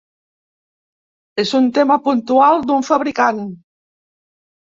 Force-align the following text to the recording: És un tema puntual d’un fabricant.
És 1.43 1.51
un 1.59 1.67
tema 1.75 1.97
puntual 2.07 2.65
d’un 2.71 2.87
fabricant. 2.89 3.43